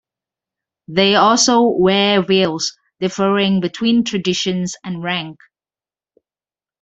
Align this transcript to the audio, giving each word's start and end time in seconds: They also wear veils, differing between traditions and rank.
They 0.87 1.13
also 1.13 1.61
wear 1.61 2.23
veils, 2.23 2.75
differing 2.99 3.59
between 3.61 4.03
traditions 4.03 4.75
and 4.83 5.03
rank. 5.03 5.37